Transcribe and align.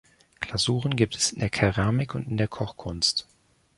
Glasuren 0.39 0.95
gibt 0.95 1.15
es 1.15 1.31
in 1.31 1.41
der 1.41 1.51
Keramik 1.51 2.15
und 2.15 2.35
der 2.37 2.47
Kochkunst. 2.47 3.27